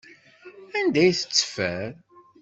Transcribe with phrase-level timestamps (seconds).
[0.77, 1.89] Anda ay tt-teffer?